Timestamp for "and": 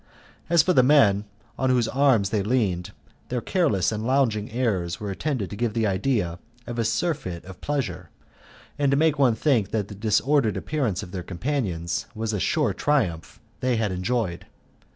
3.91-4.03, 8.79-8.89